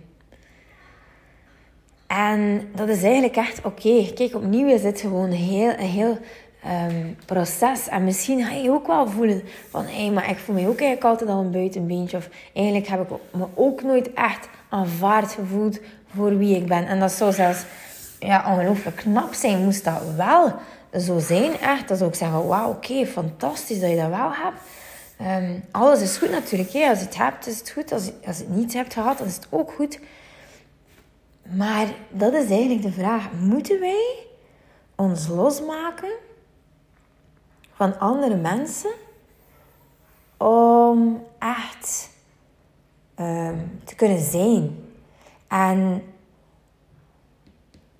En 2.06 2.68
dat 2.74 2.88
is 2.88 3.02
eigenlijk 3.02 3.36
echt 3.36 3.64
oké. 3.64 4.12
Kijk, 4.14 4.34
opnieuw 4.34 4.68
is 4.68 4.82
dit 4.82 5.00
gewoon 5.00 5.30
heel, 5.30 5.70
een 5.70 5.78
heel 5.78 6.18
um, 6.90 7.16
proces. 7.26 7.88
En 7.88 8.04
misschien 8.04 8.44
ga 8.44 8.54
je 8.54 8.70
ook 8.70 8.86
wel 8.86 9.08
voelen 9.08 9.42
van... 9.70 9.84
Hé, 9.84 10.04
hey, 10.04 10.10
maar 10.10 10.30
ik 10.30 10.38
voel 10.38 10.54
me 10.54 10.60
ook 10.60 10.80
eigenlijk 10.80 11.04
altijd 11.04 11.30
al 11.30 11.40
een 11.40 11.50
buitenbeentje. 11.50 12.16
Of 12.16 12.28
eigenlijk 12.54 12.86
heb 12.86 13.00
ik 13.00 13.16
me 13.32 13.46
ook 13.54 13.82
nooit 13.82 14.12
echt 14.12 14.48
aanvaard 14.68 15.32
gevoeld 15.32 15.80
voor 16.14 16.38
wie 16.38 16.56
ik 16.56 16.66
ben. 16.66 16.86
En 16.86 17.00
dat 17.00 17.12
zou 17.12 17.32
zelfs 17.32 17.64
ja, 18.18 18.44
ongelooflijk 18.52 18.96
knap 18.96 19.34
zijn, 19.34 19.64
moest 19.64 19.84
dat 19.84 20.02
wel 20.16 20.52
zo 21.00 21.18
zijn. 21.18 21.58
Echt, 21.58 21.88
dan 21.88 21.96
zou 21.96 22.10
ik 22.10 22.16
zeggen, 22.16 22.46
wauw, 22.46 22.70
oké, 22.70 23.06
fantastisch 23.06 23.80
dat 23.80 23.90
je 23.90 23.96
dat 23.96 24.08
wel 24.08 24.30
hebt. 24.32 24.60
Ehm, 25.18 25.60
alles 25.70 26.00
is 26.00 26.16
goed 26.16 26.30
natuurlijk. 26.30 26.72
Hè. 26.72 26.88
Als 26.88 26.98
je 26.98 27.04
het 27.04 27.16
hebt, 27.16 27.46
is 27.46 27.58
het 27.58 27.70
goed. 27.70 27.92
Als 27.92 28.04
je, 28.04 28.14
als 28.26 28.38
je 28.38 28.44
het 28.44 28.54
niet 28.54 28.72
hebt 28.72 28.92
gehad, 28.92 29.18
dan 29.18 29.26
is 29.26 29.34
het 29.34 29.46
ook 29.50 29.72
goed. 29.72 30.00
Maar 31.42 31.86
dat 32.10 32.32
is 32.32 32.50
eigenlijk 32.50 32.82
de 32.82 32.92
vraag. 32.92 33.32
Moeten 33.32 33.80
wij 33.80 34.26
ons 34.94 35.28
losmaken 35.28 36.12
van 37.72 37.98
andere 37.98 38.36
mensen 38.36 38.90
om 40.36 41.26
echt 41.38 42.10
ehm, 43.14 43.58
te 43.84 43.94
kunnen 43.94 44.20
zijn? 44.20 44.84
En 45.48 46.02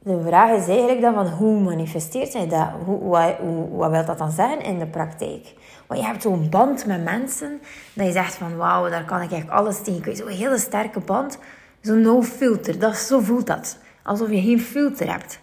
de 0.09 0.23
vraag 0.27 0.51
is 0.51 0.69
eigenlijk 0.69 1.01
dan 1.01 1.15
van 1.15 1.27
hoe 1.27 1.61
manifesteert 1.61 2.33
hij 2.33 2.49
dat? 2.49 2.69
Hoe, 2.85 3.35
hoe, 3.41 3.69
wat 3.77 3.91
wil 3.91 4.05
dat 4.05 4.19
dan 4.19 4.31
zeggen 4.31 4.61
in 4.63 4.79
de 4.79 4.87
praktijk? 4.87 5.55
Want 5.87 6.01
je 6.01 6.07
hebt 6.07 6.23
zo'n 6.23 6.51
band 6.51 6.87
met 6.87 7.05
mensen 7.05 7.61
dat 7.93 8.07
je 8.07 8.13
zegt 8.13 8.35
van 8.35 8.57
wauw, 8.57 8.89
daar 8.89 9.05
kan 9.05 9.21
ik 9.21 9.31
echt 9.31 9.51
alles 9.51 9.83
tegen. 9.83 10.17
Zo'n 10.17 10.29
hele 10.29 10.59
sterke 10.59 11.01
band, 11.01 11.39
zo'n 11.81 12.01
no 12.01 12.23
filter. 12.23 12.79
Dat, 12.79 12.97
zo 12.97 13.21
voelt 13.21 13.47
dat. 13.47 13.79
Alsof 14.03 14.31
je 14.31 14.41
geen 14.41 14.61
filter 14.61 15.11
hebt. 15.11 15.41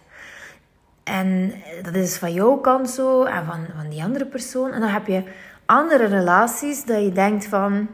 En 1.04 1.52
dat 1.82 1.94
is 1.94 2.16
van 2.16 2.32
jouw 2.32 2.56
kant 2.56 2.90
zo 2.90 3.24
en 3.24 3.46
van, 3.46 3.66
van 3.76 3.88
die 3.90 4.02
andere 4.02 4.26
persoon. 4.26 4.72
En 4.72 4.80
dan 4.80 4.88
heb 4.88 5.06
je 5.06 5.22
andere 5.66 6.04
relaties 6.04 6.84
dat 6.84 7.02
je 7.02 7.12
denkt 7.12 7.46
van 7.46 7.88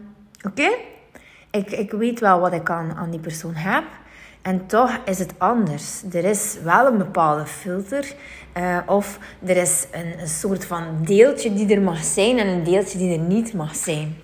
oké, 0.46 0.68
ik, 1.50 1.70
ik 1.70 1.90
weet 1.90 2.20
wel 2.20 2.40
wat 2.40 2.52
ik 2.52 2.70
aan 2.70 3.10
die 3.10 3.20
persoon 3.20 3.54
heb. 3.54 3.84
En 4.42 4.66
toch 4.66 4.98
is 5.04 5.18
het 5.18 5.32
anders. 5.38 6.02
Er 6.12 6.24
is 6.24 6.56
wel 6.62 6.86
een 6.86 6.98
bepaalde 6.98 7.46
filter. 7.46 8.14
Uh, 8.56 8.78
of 8.86 9.18
er 9.44 9.56
is 9.56 9.86
een, 9.90 10.20
een, 10.20 10.28
soort 10.28 10.64
van 10.64 10.84
deeltje 11.04 11.52
die 11.54 11.74
er 11.74 11.80
mag 11.80 12.04
zijn 12.04 12.38
en 12.38 12.46
een 12.46 12.64
deeltje 12.64 12.98
die 12.98 13.12
er 13.12 13.24
niet 13.24 13.52
mag 13.54 13.76
zijn. 13.76 14.16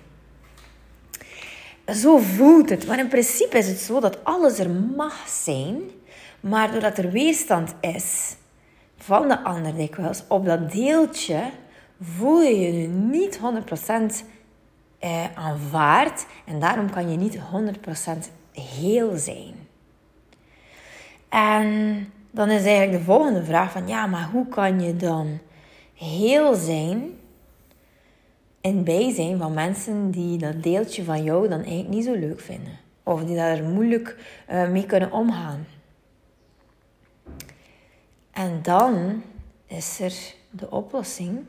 Zo 1.93 2.17
voelt 2.17 2.69
het. 2.69 2.87
Maar 2.87 2.99
in 2.99 3.07
principe 3.07 3.57
is 3.57 3.67
het 3.67 3.79
zo 3.79 3.99
dat 3.99 4.23
alles 4.23 4.59
er 4.59 4.69
mag 4.69 5.27
zijn. 5.27 5.81
Maar 6.39 6.71
doordat 6.71 6.97
er 6.97 7.11
weerstand 7.11 7.73
is 7.81 8.35
van 8.97 9.27
de 9.27 9.43
ander 9.43 9.75
dikwijls 9.75 10.23
op 10.27 10.45
dat 10.45 10.71
deeltje, 10.71 11.49
voel 12.01 12.41
je 12.41 12.59
je 12.59 12.87
niet 12.87 13.39
100% 13.39 13.41
eh, 14.99 15.37
aanvaard. 15.37 16.25
En 16.45 16.59
daarom 16.59 16.89
kan 16.89 17.11
je 17.11 17.17
niet 17.17 17.37
100% 17.37 17.41
heel 18.51 19.17
zijn. 19.17 19.68
En 21.29 22.07
dan 22.31 22.49
is 22.49 22.63
eigenlijk 22.65 22.97
de 22.97 23.03
volgende 23.03 23.43
vraag 23.43 23.71
van 23.71 23.87
ja, 23.87 24.05
maar 24.05 24.29
hoe 24.31 24.47
kan 24.47 24.81
je 24.81 24.95
dan 24.95 25.39
heel 25.93 26.55
zijn 26.55 27.17
in 28.61 28.83
bijzijn 28.83 29.37
van 29.37 29.53
mensen 29.53 30.11
die 30.11 30.37
dat 30.37 30.63
deeltje 30.63 31.03
van 31.03 31.23
jou 31.23 31.47
dan 31.47 31.59
eigenlijk 31.59 31.89
niet 31.89 32.05
zo 32.05 32.13
leuk 32.13 32.39
vinden? 32.39 32.79
Of 33.03 33.23
die 33.23 33.35
daar 33.35 33.63
moeilijk 33.63 34.15
uh, 34.49 34.69
mee 34.69 34.85
kunnen 34.85 35.11
omgaan. 35.11 35.67
En 38.31 38.59
dan 38.61 39.23
is 39.65 39.99
er 39.99 40.13
de 40.49 40.71
oplossing. 40.71 41.45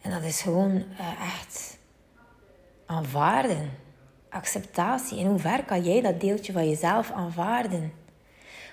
En 0.00 0.10
dat 0.10 0.22
is 0.22 0.42
gewoon 0.42 0.70
uh, 0.70 1.34
echt 1.38 1.78
aanvaarden. 2.86 3.70
Acceptatie. 4.28 5.18
In 5.18 5.26
hoever 5.26 5.64
kan 5.64 5.82
jij 5.82 6.00
dat 6.00 6.20
deeltje 6.20 6.52
van 6.52 6.68
jezelf 6.68 7.10
aanvaarden? 7.10 7.92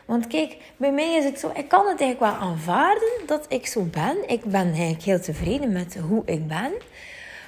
Want 0.07 0.27
kijk, 0.27 0.57
bij 0.77 0.91
mij 0.91 1.15
is 1.15 1.23
het 1.23 1.39
zo, 1.39 1.51
ik 1.55 1.67
kan 1.67 1.87
het 1.87 2.01
eigenlijk 2.01 2.19
wel 2.19 2.49
aanvaarden 2.49 3.11
dat 3.25 3.45
ik 3.49 3.67
zo 3.67 3.83
ben. 3.83 4.29
Ik 4.29 4.43
ben 4.43 4.67
eigenlijk 4.67 5.03
heel 5.03 5.19
tevreden 5.19 5.71
met 5.71 5.97
hoe 5.97 6.21
ik 6.25 6.47
ben. 6.47 6.71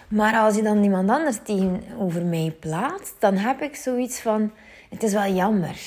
Maar 0.07 0.33
als 0.33 0.55
je 0.55 0.61
dan 0.61 0.83
iemand 0.83 1.09
anders 1.09 1.37
tegenover 1.43 2.25
mij 2.25 2.55
plaatst, 2.59 3.15
dan 3.19 3.35
heb 3.35 3.61
ik 3.61 3.75
zoiets 3.75 4.19
van: 4.19 4.51
het 4.89 5.03
is 5.03 5.13
wel 5.13 5.33
jammer. 5.33 5.79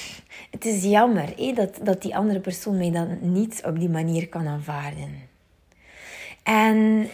Het 0.50 0.64
is 0.64 0.82
jammer 0.84 1.54
dat, 1.54 1.78
dat 1.82 2.02
die 2.02 2.16
andere 2.16 2.40
persoon 2.40 2.76
mij 2.76 2.90
dan 2.90 3.18
niet 3.20 3.62
op 3.64 3.78
die 3.78 3.88
manier 3.88 4.28
kan 4.28 4.46
aanvaarden. 4.46 5.28
En 6.42 7.08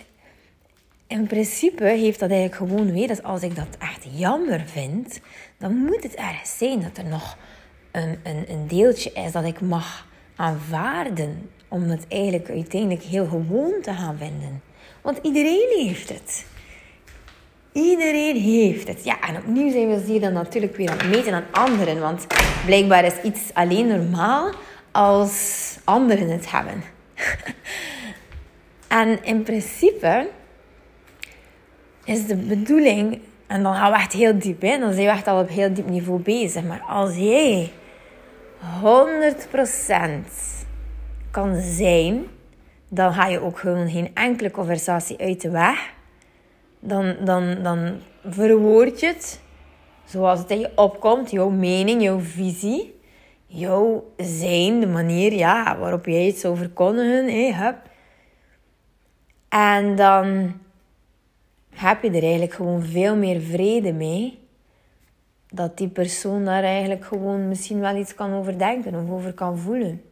in 1.07 1.27
principe 1.27 1.85
heeft 1.85 2.21
dat 2.21 2.31
eigenlijk 2.31 2.71
gewoon 2.71 2.93
weer 2.93 3.09
dat 3.09 3.23
als 3.23 3.43
ik 3.43 3.57
dat 3.57 3.77
echt 3.79 4.07
jammer 4.11 4.61
vind, 4.67 5.21
dan 5.59 5.77
moet 5.77 6.03
het 6.03 6.15
ergens 6.15 6.59
zijn 6.59 6.81
dat 6.83 6.97
er 6.97 7.05
nog 7.05 7.37
een, 8.23 8.45
een, 8.49 8.67
deeltje 8.67 9.12
is 9.12 9.33
dat 9.33 9.45
ik 9.45 9.61
mag 9.61 10.07
aanvaarden. 10.37 11.50
Om 11.69 11.83
het 11.83 12.07
eigenlijk 12.09 12.50
uiteindelijk 12.50 13.02
heel 13.02 13.26
gewoon 13.26 13.73
te 13.83 13.93
gaan 13.93 14.17
vinden. 14.19 14.62
Want 15.02 15.19
iedereen 15.23 15.69
heeft 15.76 16.09
het. 16.09 16.47
Iedereen 17.73 18.37
heeft 18.37 18.88
het. 18.88 19.05
Ja, 19.05 19.21
en 19.21 19.37
opnieuw 19.37 19.71
zijn 19.71 19.88
we 19.88 20.00
hier 20.00 20.21
dan 20.21 20.33
natuurlijk 20.33 20.76
weer 20.76 20.90
aan 20.90 20.99
het 20.99 21.09
meten 21.09 21.33
aan 21.33 21.45
anderen. 21.50 22.00
Want 22.00 22.26
blijkbaar 22.64 23.05
is 23.05 23.23
iets 23.23 23.40
alleen 23.55 23.87
normaal 23.87 24.50
als 24.90 25.76
anderen 25.85 26.28
het 26.28 26.50
hebben. 26.50 26.83
en 28.88 29.25
in 29.25 29.43
principe 29.43 30.28
is 32.05 32.26
de 32.26 32.37
bedoeling, 32.37 33.21
en 33.47 33.62
dan 33.62 33.75
gaan 33.75 33.93
we 33.93 33.99
echt 33.99 34.12
heel 34.12 34.38
diep 34.38 34.62
in, 34.62 34.81
dan 34.81 34.93
zijn 34.93 35.07
we 35.07 35.12
echt 35.12 35.26
al 35.26 35.40
op 35.40 35.49
heel 35.49 35.75
diep 35.75 35.88
niveau 35.88 36.21
bezig. 36.21 36.64
Maar 36.64 36.81
als 36.81 37.17
jij 37.17 37.71
100% 38.59 38.65
kan 41.31 41.61
zijn, 41.61 42.27
dan 42.88 43.12
ga 43.12 43.27
je 43.27 43.41
ook 43.41 43.59
gewoon 43.59 43.91
geen 43.91 44.11
enkele 44.15 44.50
conversatie 44.50 45.19
uit 45.19 45.41
de 45.41 45.50
weg. 45.50 45.93
Dan, 46.81 47.17
dan, 47.25 47.62
dan 47.62 48.00
verwoord 48.25 49.00
je 49.00 49.07
het 49.07 49.41
zoals 50.05 50.38
het 50.38 50.50
in 50.50 50.59
je 50.59 50.71
opkomt, 50.75 51.31
jouw 51.31 51.49
mening, 51.49 52.03
jouw 52.03 52.19
visie, 52.19 53.00
jouw 53.47 54.12
zijn, 54.17 54.81
de 54.81 54.87
manier 54.87 55.33
ja, 55.33 55.79
waarop 55.79 56.07
jij 56.07 56.27
het 56.27 56.38
zou 56.38 56.57
verkondigen. 56.57 57.55
Hup. 57.55 57.77
En 59.49 59.97
dan 59.97 60.53
heb 61.71 62.03
je 62.03 62.09
er 62.09 62.23
eigenlijk 62.23 62.53
gewoon 62.53 62.83
veel 62.83 63.17
meer 63.17 63.41
vrede 63.41 63.93
mee 63.93 64.38
dat 65.50 65.76
die 65.78 65.88
persoon 65.88 66.45
daar 66.45 66.62
eigenlijk 66.62 67.05
gewoon 67.05 67.49
misschien 67.49 67.81
wel 67.81 67.97
iets 67.97 68.14
kan 68.14 68.35
overdenken 68.35 68.95
of 68.95 69.11
over 69.11 69.33
kan 69.33 69.59
voelen. 69.59 70.02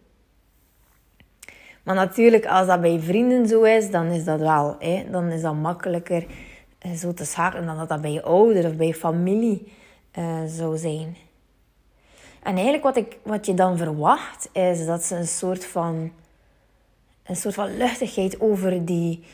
Maar 1.83 1.95
natuurlijk, 1.95 2.47
als 2.47 2.67
dat 2.67 2.81
bij 2.81 3.01
vrienden 3.01 3.49
zo 3.49 3.63
is, 3.63 3.91
dan 3.91 4.07
is 4.07 4.25
dat 4.25 4.41
wel. 4.41 4.77
Hè? 4.79 5.05
Dan 5.11 5.31
is 5.31 5.43
dat 5.43 5.55
makkelijker 5.55 6.27
eh, 6.79 6.93
zo 6.93 7.13
te 7.13 7.25
schakelen 7.25 7.67
dan 7.67 7.77
dat 7.77 7.89
dat 7.89 8.01
bij 8.01 8.13
je 8.13 8.23
ouder 8.23 8.67
of 8.67 8.77
bij 8.77 8.87
je 8.87 8.95
familie 8.95 9.73
uh, 10.19 10.43
zou 10.47 10.77
zijn. 10.77 11.17
En 12.43 12.55
eigenlijk 12.55 12.83
wat, 12.83 12.97
ik, 12.97 13.19
wat 13.23 13.47
je 13.47 13.55
dan 13.55 13.77
verwacht, 13.77 14.49
is 14.53 14.87
dat 14.87 15.05
ze 15.05 15.17
een 15.17 15.27
soort 15.27 15.65
van, 15.65 16.13
een 17.25 17.37
soort 17.37 17.55
van 17.55 17.77
luchtigheid 17.77 18.41
over 18.41 18.85
die, 18.85 19.25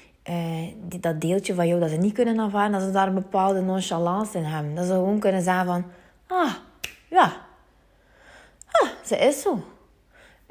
die, 0.83 1.01
dat 1.01 1.21
deeltje 1.21 1.55
van 1.55 1.69
jou 1.69 1.81
dat 1.81 1.91
ze 1.91 1.97
niet 1.97 2.15
kunnen 2.15 2.41
aanvaarden, 2.41 2.73
dat 2.73 2.83
ze 2.83 2.91
daar 2.91 3.07
een 3.07 3.15
bepaalde 3.15 3.61
nonchalance 3.61 4.39
in 4.39 4.45
hebben. 4.45 4.75
Dat 4.75 4.87
ze 4.87 4.93
gewoon 4.93 5.19
kunnen 5.19 5.43
zeggen 5.43 5.67
van, 5.67 5.85
ah, 6.27 6.53
ja, 7.09 7.33
ah, 8.71 8.89
ze 9.05 9.17
is 9.17 9.43
zo. 9.43 9.63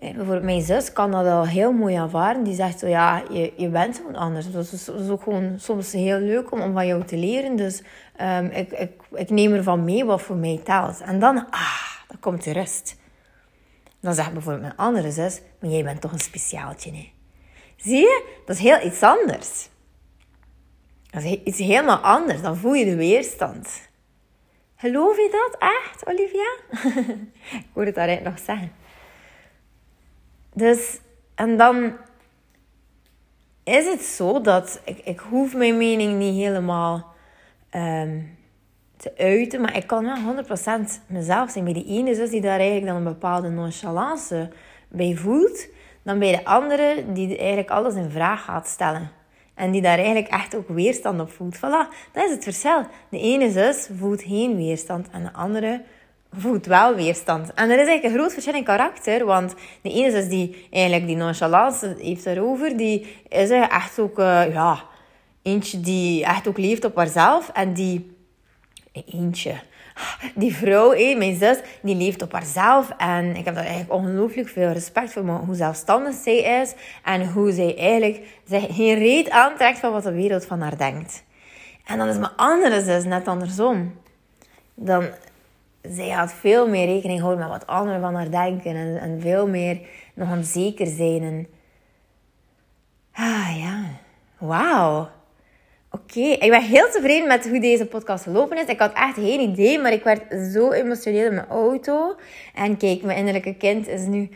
Eh, 0.01 0.09
bijvoorbeeld 0.09 0.43
mijn 0.43 0.61
zus 0.61 0.93
kan 0.93 1.11
dat 1.11 1.25
al 1.25 1.45
heel 1.45 1.71
mooi 1.71 1.95
aanvaarden. 1.95 2.43
Die 2.43 2.55
zegt 2.55 2.79
zo, 2.79 2.87
ja, 2.87 3.23
je, 3.29 3.53
je 3.57 3.69
bent 3.69 3.97
gewoon 3.97 4.15
anders. 4.15 4.51
Dat 4.51 4.71
is, 4.71 4.89
is 4.89 5.09
ook 5.09 5.23
gewoon 5.23 5.53
soms 5.59 5.91
heel 5.91 6.19
leuk 6.19 6.51
om, 6.51 6.61
om 6.61 6.73
van 6.73 6.87
jou 6.87 7.03
te 7.03 7.17
leren. 7.17 7.55
Dus 7.55 7.83
um, 8.21 8.45
ik, 8.45 8.71
ik, 8.71 8.91
ik 9.11 9.29
neem 9.29 9.53
ervan 9.53 9.83
mee 9.83 10.05
wat 10.05 10.21
voor 10.21 10.35
mij 10.35 10.61
telt. 10.63 11.01
En 11.01 11.19
dan, 11.19 11.37
ah, 11.49 11.83
dan 12.07 12.19
komt 12.19 12.43
de 12.43 12.51
rust. 12.51 12.99
Dan 13.99 14.13
zegt 14.13 14.33
bijvoorbeeld 14.33 14.63
mijn 14.63 14.77
andere 14.77 15.11
zus, 15.11 15.41
maar 15.59 15.69
jij 15.69 15.83
bent 15.83 16.01
toch 16.01 16.11
een 16.11 16.19
speciaaltje, 16.19 16.91
nee. 16.91 17.13
Zie 17.81 17.99
je? 17.99 18.25
Dat 18.45 18.55
is 18.55 18.61
heel 18.61 18.85
iets 18.85 19.03
anders. 19.03 19.69
Dat 21.09 21.23
is 21.23 21.31
iets 21.43 21.57
helemaal 21.57 21.97
anders. 21.97 22.41
Dan 22.41 22.57
voel 22.57 22.73
je 22.73 22.85
de 22.85 22.95
weerstand. 22.95 23.89
Geloof 24.75 25.17
je 25.17 25.47
dat 25.49 25.61
echt, 25.61 26.07
Olivia? 26.07 26.51
ik 27.59 27.65
hoor 27.73 27.85
het 27.85 27.95
daaruit 27.95 28.23
nog 28.23 28.39
zeggen. 28.39 28.71
Dus, 30.53 30.99
en 31.35 31.57
dan 31.57 31.93
is 33.63 33.85
het 33.85 34.01
zo 34.01 34.41
dat 34.41 34.81
ik, 34.85 34.99
ik 34.99 35.19
hoef 35.19 35.55
mijn 35.55 35.77
mening 35.77 36.17
niet 36.17 36.35
helemaal 36.35 37.15
um, 37.75 38.37
te 38.97 39.17
uiten, 39.17 39.61
maar 39.61 39.77
ik 39.77 39.87
kan 39.87 40.03
wel 40.05 40.43
100% 40.79 41.07
mezelf 41.07 41.51
zijn. 41.51 41.63
Bij 41.63 41.73
die 41.73 41.85
ene 41.85 42.15
zus 42.15 42.29
die 42.29 42.41
daar 42.41 42.59
eigenlijk 42.59 42.85
dan 42.85 42.95
een 42.95 43.13
bepaalde 43.13 43.49
nonchalance 43.49 44.49
bij 44.87 45.15
voelt, 45.15 45.67
dan 46.03 46.19
bij 46.19 46.31
de 46.31 46.45
andere 46.45 47.03
die 47.13 47.37
eigenlijk 47.37 47.69
alles 47.69 47.93
in 47.93 48.09
vraag 48.09 48.43
gaat 48.43 48.67
stellen. 48.67 49.11
En 49.53 49.71
die 49.71 49.81
daar 49.81 49.97
eigenlijk 49.97 50.27
echt 50.27 50.55
ook 50.55 50.67
weerstand 50.67 51.21
op 51.21 51.31
voelt. 51.31 51.57
Voilà, 51.57 52.11
dat 52.11 52.25
is 52.25 52.31
het 52.31 52.43
verschil. 52.43 52.85
De 53.09 53.19
ene 53.19 53.51
zus 53.51 53.89
voelt 53.97 54.21
geen 54.21 54.55
weerstand 54.55 55.09
en 55.11 55.23
de 55.23 55.33
andere 55.33 55.81
voelt 56.31 56.65
wel 56.65 56.95
weerstand. 56.95 57.53
En 57.53 57.69
er 57.69 57.79
is 57.79 57.87
eigenlijk 57.87 58.03
een 58.03 58.19
groot 58.19 58.33
verschil 58.33 58.53
in 58.53 58.63
karakter. 58.63 59.25
Want 59.25 59.55
de 59.81 59.91
ene 59.91 60.11
dus 60.11 60.27
die, 60.27 60.67
eigenlijk 60.69 61.07
die 61.07 61.15
nonchalance 61.15 61.95
heeft 61.99 62.25
erover. 62.25 62.77
Die 62.77 63.23
is 63.27 63.49
echt 63.49 63.99
ook, 63.99 64.19
uh, 64.19 64.53
ja, 64.53 64.83
eentje 65.41 65.79
die 65.79 66.25
echt 66.25 66.47
ook 66.47 66.57
leeft 66.57 66.85
op 66.85 66.95
haarzelf. 66.95 67.49
En 67.49 67.73
die, 67.73 68.15
eentje, 68.91 69.53
die 70.35 70.55
vrouw, 70.55 70.91
hé, 70.91 71.15
mijn 71.15 71.35
zus, 71.35 71.57
die 71.81 71.95
leeft 71.95 72.21
op 72.21 72.31
haarzelf. 72.31 72.89
En 72.97 73.35
ik 73.35 73.45
heb 73.45 73.55
daar 73.55 73.65
eigenlijk 73.65 73.93
ongelooflijk 73.93 74.49
veel 74.49 74.71
respect 74.71 75.11
voor 75.11 75.23
hoe 75.23 75.55
zelfstandig 75.55 76.15
zij 76.15 76.37
is. 76.61 76.73
En 77.03 77.31
hoe 77.31 77.51
zij 77.51 77.77
eigenlijk 77.77 78.19
zich 78.47 78.75
geen 78.75 78.97
reet 78.97 79.29
aantrekt 79.29 79.79
van 79.79 79.91
wat 79.91 80.03
de 80.03 80.11
wereld 80.11 80.45
van 80.45 80.61
haar 80.61 80.77
denkt. 80.77 81.23
En 81.85 81.97
dan 81.97 82.07
is 82.07 82.17
mijn 82.17 82.35
andere 82.35 82.81
zus 82.81 83.03
net 83.03 83.27
andersom. 83.27 83.99
Dan, 84.73 85.09
zij 85.81 86.09
gaat 86.09 86.33
veel 86.33 86.67
meer 86.67 86.85
rekening 86.85 87.19
houden 87.19 87.39
met 87.39 87.49
wat 87.49 87.67
anderen 87.67 88.01
van 88.01 88.15
haar 88.15 88.31
denken. 88.31 88.75
En, 88.75 88.99
en 88.99 89.21
veel 89.21 89.47
meer 89.47 89.79
nog 90.13 90.31
onzeker 90.31 90.87
zijn. 90.87 91.23
En, 91.23 91.47
ah 93.13 93.57
ja, 93.57 93.83
wauw. 94.37 95.09
Oké, 96.11 96.27
ik 96.27 96.49
ben 96.49 96.61
heel 96.61 96.89
tevreden 96.91 97.27
met 97.27 97.49
hoe 97.49 97.59
deze 97.59 97.85
podcast 97.85 98.23
gelopen 98.23 98.57
is. 98.57 98.65
Ik 98.65 98.79
had 98.79 98.93
echt 98.93 99.13
geen 99.13 99.39
idee, 99.39 99.79
maar 99.79 99.91
ik 99.91 100.03
werd 100.03 100.51
zo 100.53 100.71
emotioneel 100.71 101.25
in 101.25 101.33
mijn 101.33 101.47
auto. 101.47 102.15
En 102.55 102.77
kijk, 102.77 103.01
mijn 103.01 103.17
innerlijke 103.17 103.55
kind 103.55 103.87
is 103.87 104.05
nu, 104.05 104.29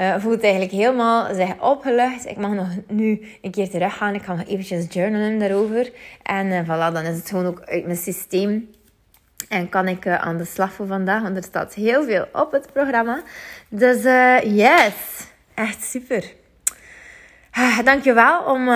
uh, 0.00 0.14
voelt 0.18 0.42
eigenlijk 0.42 0.72
helemaal 0.72 1.34
zich 1.34 1.60
opgelucht. 1.60 2.26
Ik 2.26 2.36
mag 2.36 2.50
nog 2.50 2.68
nu 2.88 3.26
een 3.42 3.50
keer 3.50 3.70
terug 3.70 3.96
gaan. 3.96 4.14
Ik 4.14 4.22
ga 4.22 4.34
nog 4.34 4.46
eventjes 4.46 4.86
journalen 4.88 5.38
daarover. 5.38 5.92
En 6.22 6.46
uh, 6.46 6.62
voilà, 6.62 6.92
dan 6.92 7.04
is 7.04 7.16
het 7.16 7.28
gewoon 7.28 7.46
ook 7.46 7.62
uit 7.64 7.84
mijn 7.84 7.96
systeem. 7.96 8.70
En 9.48 9.68
kan 9.68 9.88
ik 9.88 10.04
uh, 10.04 10.14
aan 10.14 10.36
de 10.36 10.44
slag 10.44 10.72
voor 10.72 10.86
vandaag, 10.86 11.22
want 11.22 11.36
er 11.36 11.42
staat 11.42 11.74
heel 11.74 12.04
veel 12.04 12.26
op 12.32 12.52
het 12.52 12.72
programma. 12.72 13.22
Dus 13.68 14.02
yes, 14.44 15.26
echt 15.54 15.84
super. 15.84 16.32
Ah, 17.50 17.78
dankjewel 17.84 18.42
om 18.44 18.68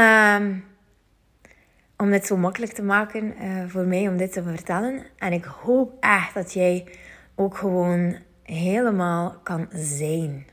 om 1.96 2.10
dit 2.10 2.26
zo 2.26 2.36
makkelijk 2.36 2.72
te 2.72 2.82
maken 2.82 3.34
uh, 3.42 3.64
voor 3.66 3.84
mij 3.84 4.08
om 4.08 4.16
dit 4.16 4.32
te 4.32 4.42
vertellen. 4.42 5.02
En 5.18 5.32
ik 5.32 5.44
hoop 5.44 5.92
echt 6.00 6.34
dat 6.34 6.52
jij 6.52 6.86
ook 7.34 7.56
gewoon 7.56 8.16
helemaal 8.42 9.36
kan 9.42 9.68
zijn. 9.72 10.46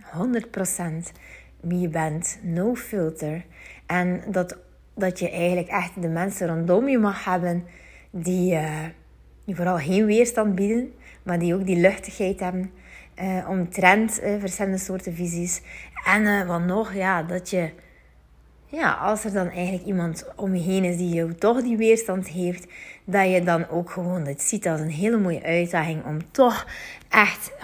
100% 1.11 1.11
wie 1.59 1.79
je 1.79 1.87
bent. 1.87 2.39
No 2.41 2.75
filter. 2.75 3.45
En 3.85 4.21
dat, 4.27 4.57
dat 4.95 5.19
je 5.19 5.29
eigenlijk 5.29 5.67
echt 5.67 6.01
de 6.01 6.07
mensen 6.07 6.47
rondom 6.47 6.87
je 6.87 6.97
mag 6.97 7.25
hebben 7.25 7.65
die, 8.11 8.53
uh, 8.53 8.83
die 9.45 9.55
vooral 9.55 9.77
geen 9.77 10.05
weerstand 10.05 10.55
bieden, 10.55 10.93
maar 11.23 11.39
die 11.39 11.55
ook 11.55 11.65
die 11.65 11.77
luchtigheid 11.77 12.39
hebben. 12.39 12.71
Uh, 13.21 13.49
omtrent 13.49 14.21
verschillende 14.39 14.77
soorten 14.77 15.13
visies. 15.13 15.61
En 16.05 16.47
wat 16.47 16.61
nog, 16.61 16.93
ja, 16.93 17.23
dat 17.23 17.49
je 17.49 17.69
ja, 18.73 18.93
als 18.93 19.23
er 19.23 19.33
dan 19.33 19.49
eigenlijk 19.49 19.85
iemand 19.85 20.25
om 20.35 20.55
je 20.55 20.61
heen 20.61 20.83
is 20.83 20.97
die 20.97 21.13
jou 21.13 21.33
toch 21.33 21.61
die 21.61 21.77
weerstand 21.77 22.27
heeft, 22.27 22.67
dat 23.05 23.29
je 23.29 23.43
dan 23.43 23.69
ook 23.69 23.91
gewoon 23.91 24.23
dit 24.23 24.41
ziet 24.41 24.67
als 24.67 24.79
een 24.79 24.89
hele 24.89 25.17
mooie 25.17 25.43
uitdaging 25.43 26.05
om 26.05 26.31
toch 26.31 26.65
echt 27.09 27.51
100% 27.51 27.55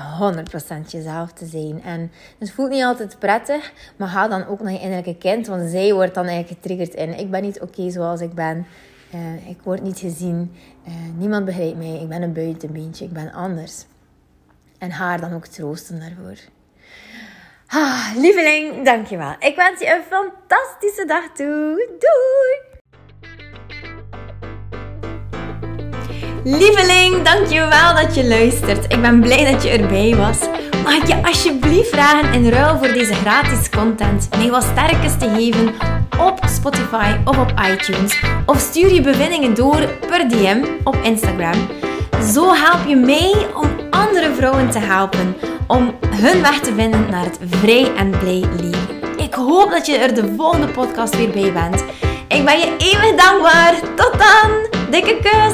jezelf 0.87 1.31
te 1.33 1.45
zijn. 1.45 1.83
En 1.83 2.11
het 2.39 2.51
voelt 2.51 2.69
niet 2.69 2.83
altijd 2.83 3.19
prettig, 3.19 3.73
maar 3.97 4.07
ga 4.07 4.27
dan 4.27 4.45
ook 4.45 4.61
naar 4.61 4.71
je 4.71 4.79
innerlijke 4.79 5.17
kind, 5.17 5.47
want 5.47 5.69
zij 5.69 5.93
wordt 5.93 6.13
dan 6.13 6.25
eigenlijk 6.25 6.61
getriggerd 6.61 6.93
in: 6.93 7.19
ik 7.19 7.31
ben 7.31 7.41
niet 7.41 7.61
oké 7.61 7.89
zoals 7.89 8.21
ik 8.21 8.33
ben. 8.33 8.65
Uh, 9.15 9.49
ik 9.49 9.57
word 9.63 9.81
niet 9.81 9.99
gezien. 9.99 10.51
Uh, 10.87 10.93
niemand 11.17 11.45
begrijpt 11.45 11.77
mij. 11.77 11.99
Ik 12.01 12.09
ben 12.09 12.21
een 12.21 12.33
buitenbeentje. 12.33 13.05
Ik 13.05 13.13
ben 13.13 13.31
anders. 13.31 13.85
En 14.77 14.91
haar 14.91 15.21
dan 15.21 15.33
ook 15.33 15.45
troosten 15.45 15.99
daarvoor. 15.99 16.37
Ah, 17.71 18.05
lieveling, 18.15 18.85
dankjewel. 18.85 19.35
Ik 19.39 19.55
wens 19.55 19.79
je 19.79 19.85
een 19.85 20.03
fantastische 20.09 21.05
dag 21.05 21.23
toe. 21.33 21.87
Doei! 21.99 22.61
Lieveling, 26.43 27.21
dankjewel 27.21 27.95
dat 27.95 28.15
je 28.15 28.27
luistert. 28.27 28.93
Ik 28.93 29.01
ben 29.01 29.19
blij 29.19 29.51
dat 29.51 29.63
je 29.63 29.69
erbij 29.69 30.15
was. 30.15 30.39
Mag 30.83 30.95
ik 30.95 31.07
je 31.07 31.23
alsjeblieft 31.23 31.89
vragen 31.89 32.33
in 32.33 32.49
ruil 32.49 32.77
voor 32.77 32.93
deze 32.93 33.13
gratis 33.13 33.69
content 33.69 34.29
mij 34.37 34.49
wat 34.49 34.63
sterkes 34.63 35.17
te 35.17 35.29
geven 35.29 35.75
op 36.19 36.39
Spotify 36.45 37.15
of 37.25 37.37
op 37.37 37.53
iTunes? 37.71 38.23
Of 38.45 38.59
stuur 38.59 38.93
je 38.93 39.01
bevindingen 39.01 39.53
door 39.53 39.87
per 40.07 40.29
DM 40.29 40.65
op 40.83 40.95
Instagram. 41.03 41.67
Zo 42.33 42.53
help 42.53 42.87
je 42.87 42.95
mij 42.95 43.47
om 43.55 43.88
andere 43.99 44.33
vrouwen 44.35 44.69
te 44.69 44.79
helpen 44.79 45.35
om 45.67 45.95
hun 46.05 46.41
weg 46.41 46.59
te 46.59 46.73
vinden 46.73 47.09
naar 47.09 47.23
het 47.23 47.39
vrij 47.49 47.95
en 47.95 48.09
blij 48.09 48.43
leven. 48.61 49.17
Ik 49.17 49.33
hoop 49.33 49.71
dat 49.71 49.85
je 49.85 49.97
er 49.97 50.13
de 50.13 50.33
volgende 50.37 50.67
podcast 50.67 51.15
weer 51.15 51.31
bij 51.31 51.53
bent. 51.53 51.83
Ik 52.27 52.45
ben 52.45 52.59
je 52.59 52.75
eeuwig 52.77 53.15
dankbaar. 53.15 53.73
Tot 53.95 54.13
dan. 54.17 54.51
Dikke 54.91 55.19
kus. 55.21 55.53